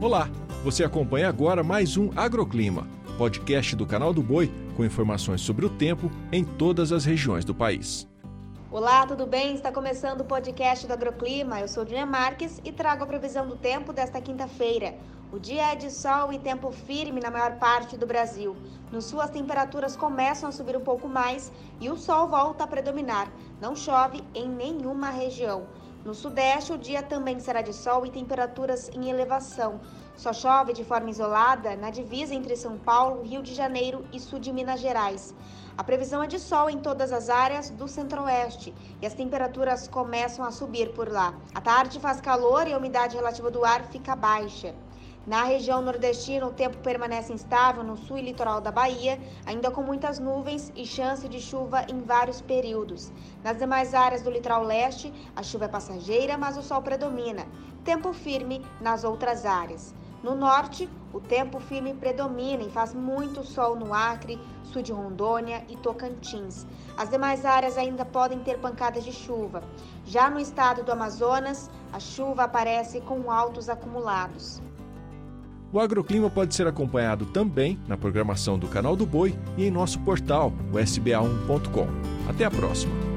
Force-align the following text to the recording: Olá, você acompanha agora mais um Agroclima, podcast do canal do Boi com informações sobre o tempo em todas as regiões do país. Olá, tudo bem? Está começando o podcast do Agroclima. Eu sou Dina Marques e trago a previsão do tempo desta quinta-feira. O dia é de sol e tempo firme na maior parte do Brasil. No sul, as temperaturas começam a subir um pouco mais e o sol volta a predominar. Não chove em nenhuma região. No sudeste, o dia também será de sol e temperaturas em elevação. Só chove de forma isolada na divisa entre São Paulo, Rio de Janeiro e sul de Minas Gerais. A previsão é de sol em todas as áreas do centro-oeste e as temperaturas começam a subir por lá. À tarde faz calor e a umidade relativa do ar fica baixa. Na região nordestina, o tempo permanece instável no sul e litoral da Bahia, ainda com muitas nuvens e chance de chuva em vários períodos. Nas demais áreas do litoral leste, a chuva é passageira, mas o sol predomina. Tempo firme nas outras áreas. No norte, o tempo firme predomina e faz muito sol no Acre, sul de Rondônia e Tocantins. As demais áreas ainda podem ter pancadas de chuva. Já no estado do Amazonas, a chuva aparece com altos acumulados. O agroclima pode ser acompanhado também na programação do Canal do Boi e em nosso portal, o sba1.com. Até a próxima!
Olá, 0.00 0.30
você 0.64 0.82
acompanha 0.82 1.28
agora 1.28 1.62
mais 1.62 1.98
um 1.98 2.08
Agroclima, 2.16 2.88
podcast 3.18 3.76
do 3.76 3.84
canal 3.84 4.14
do 4.14 4.22
Boi 4.22 4.50
com 4.74 4.82
informações 4.82 5.42
sobre 5.42 5.66
o 5.66 5.68
tempo 5.68 6.10
em 6.32 6.42
todas 6.42 6.90
as 6.90 7.04
regiões 7.04 7.44
do 7.44 7.54
país. 7.54 8.08
Olá, 8.70 9.06
tudo 9.06 9.26
bem? 9.26 9.54
Está 9.54 9.70
começando 9.70 10.22
o 10.22 10.24
podcast 10.24 10.86
do 10.86 10.92
Agroclima. 10.94 11.60
Eu 11.60 11.68
sou 11.68 11.84
Dina 11.84 12.06
Marques 12.06 12.62
e 12.64 12.72
trago 12.72 13.04
a 13.04 13.06
previsão 13.06 13.46
do 13.46 13.56
tempo 13.56 13.92
desta 13.92 14.22
quinta-feira. 14.22 14.94
O 15.30 15.38
dia 15.38 15.72
é 15.72 15.76
de 15.76 15.90
sol 15.90 16.32
e 16.32 16.38
tempo 16.38 16.72
firme 16.72 17.20
na 17.20 17.30
maior 17.30 17.56
parte 17.58 17.98
do 17.98 18.06
Brasil. 18.06 18.56
No 18.90 19.02
sul, 19.02 19.20
as 19.20 19.28
temperaturas 19.28 19.96
começam 19.96 20.48
a 20.48 20.52
subir 20.52 20.78
um 20.78 20.80
pouco 20.80 21.10
mais 21.10 21.52
e 21.78 21.90
o 21.90 21.96
sol 21.98 22.26
volta 22.26 22.64
a 22.64 22.66
predominar. 22.66 23.30
Não 23.60 23.76
chove 23.76 24.24
em 24.34 24.48
nenhuma 24.48 25.10
região. 25.10 25.66
No 26.02 26.14
sudeste, 26.14 26.72
o 26.72 26.78
dia 26.78 27.02
também 27.02 27.38
será 27.38 27.60
de 27.60 27.74
sol 27.74 28.06
e 28.06 28.10
temperaturas 28.10 28.88
em 28.94 29.10
elevação. 29.10 29.80
Só 30.16 30.32
chove 30.32 30.72
de 30.72 30.82
forma 30.82 31.10
isolada 31.10 31.76
na 31.76 31.90
divisa 31.90 32.34
entre 32.34 32.56
São 32.56 32.78
Paulo, 32.78 33.22
Rio 33.22 33.42
de 33.42 33.54
Janeiro 33.54 34.02
e 34.10 34.18
sul 34.18 34.38
de 34.38 34.50
Minas 34.50 34.80
Gerais. 34.80 35.34
A 35.76 35.84
previsão 35.84 36.22
é 36.22 36.26
de 36.26 36.38
sol 36.38 36.70
em 36.70 36.78
todas 36.78 37.12
as 37.12 37.28
áreas 37.28 37.68
do 37.68 37.86
centro-oeste 37.86 38.74
e 39.00 39.06
as 39.06 39.12
temperaturas 39.12 39.88
começam 39.88 40.42
a 40.44 40.50
subir 40.50 40.92
por 40.94 41.10
lá. 41.10 41.34
À 41.54 41.60
tarde 41.60 42.00
faz 42.00 42.18
calor 42.18 42.66
e 42.66 42.72
a 42.72 42.78
umidade 42.78 43.16
relativa 43.16 43.50
do 43.50 43.62
ar 43.62 43.84
fica 43.84 44.16
baixa. 44.16 44.74
Na 45.26 45.44
região 45.44 45.82
nordestina, 45.82 46.46
o 46.46 46.52
tempo 46.52 46.78
permanece 46.78 47.30
instável 47.30 47.84
no 47.84 47.94
sul 47.94 48.16
e 48.16 48.22
litoral 48.22 48.58
da 48.58 48.72
Bahia, 48.72 49.20
ainda 49.44 49.70
com 49.70 49.82
muitas 49.82 50.18
nuvens 50.18 50.72
e 50.74 50.86
chance 50.86 51.28
de 51.28 51.38
chuva 51.38 51.84
em 51.88 52.00
vários 52.00 52.40
períodos. 52.40 53.12
Nas 53.44 53.58
demais 53.58 53.92
áreas 53.92 54.22
do 54.22 54.30
litoral 54.30 54.62
leste, 54.64 55.12
a 55.36 55.42
chuva 55.42 55.66
é 55.66 55.68
passageira, 55.68 56.38
mas 56.38 56.56
o 56.56 56.62
sol 56.62 56.80
predomina. 56.80 57.46
Tempo 57.84 58.14
firme 58.14 58.64
nas 58.80 59.04
outras 59.04 59.44
áreas. 59.44 59.94
No 60.22 60.34
norte, 60.34 60.88
o 61.12 61.20
tempo 61.20 61.60
firme 61.60 61.92
predomina 61.94 62.62
e 62.62 62.70
faz 62.70 62.94
muito 62.94 63.44
sol 63.44 63.76
no 63.76 63.92
Acre, 63.92 64.40
sul 64.64 64.80
de 64.80 64.92
Rondônia 64.92 65.64
e 65.68 65.76
Tocantins. 65.76 66.66
As 66.96 67.10
demais 67.10 67.44
áreas 67.44 67.76
ainda 67.76 68.04
podem 68.06 68.38
ter 68.40 68.58
pancadas 68.58 69.04
de 69.04 69.12
chuva. 69.12 69.62
Já 70.04 70.30
no 70.30 70.40
estado 70.40 70.82
do 70.82 70.92
Amazonas, 70.92 71.70
a 71.92 72.00
chuva 72.00 72.44
aparece 72.44 73.00
com 73.02 73.30
altos 73.30 73.68
acumulados. 73.68 74.62
O 75.72 75.78
agroclima 75.78 76.28
pode 76.28 76.54
ser 76.54 76.66
acompanhado 76.66 77.26
também 77.26 77.78
na 77.86 77.96
programação 77.96 78.58
do 78.58 78.66
Canal 78.66 78.96
do 78.96 79.06
Boi 79.06 79.34
e 79.56 79.64
em 79.64 79.70
nosso 79.70 80.00
portal, 80.00 80.52
o 80.72 80.76
sba1.com. 80.76 81.86
Até 82.28 82.44
a 82.44 82.50
próxima! 82.50 83.09